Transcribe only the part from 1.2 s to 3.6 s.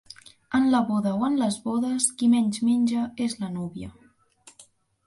en les bodes, qui menys menja és la